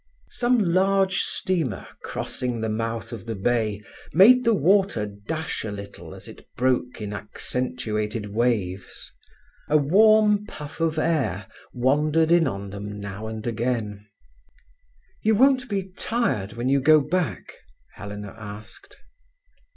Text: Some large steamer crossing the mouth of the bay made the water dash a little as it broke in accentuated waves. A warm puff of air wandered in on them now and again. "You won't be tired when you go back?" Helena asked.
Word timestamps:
Some 0.31 0.57
large 0.57 1.19
steamer 1.19 1.85
crossing 2.03 2.59
the 2.61 2.69
mouth 2.69 3.11
of 3.13 3.27
the 3.27 3.35
bay 3.35 3.83
made 4.13 4.43
the 4.43 4.53
water 4.55 5.05
dash 5.05 5.63
a 5.63 5.69
little 5.69 6.15
as 6.15 6.27
it 6.27 6.49
broke 6.57 6.99
in 6.99 7.13
accentuated 7.13 8.33
waves. 8.33 9.13
A 9.69 9.77
warm 9.77 10.47
puff 10.47 10.79
of 10.79 10.97
air 10.97 11.45
wandered 11.71 12.31
in 12.31 12.47
on 12.47 12.71
them 12.71 12.99
now 12.99 13.27
and 13.27 13.45
again. 13.45 14.07
"You 15.21 15.35
won't 15.35 15.69
be 15.69 15.89
tired 15.95 16.53
when 16.53 16.67
you 16.67 16.81
go 16.81 16.99
back?" 16.99 17.57
Helena 17.93 18.33
asked. 18.35 18.97